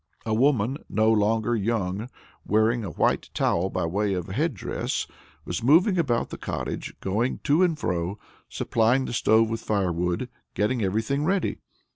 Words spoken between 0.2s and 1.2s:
A woman, no